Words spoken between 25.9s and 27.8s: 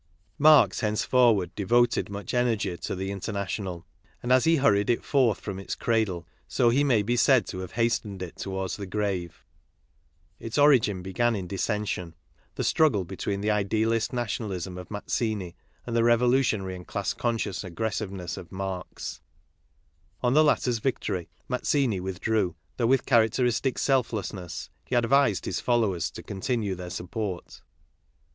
to continue their support.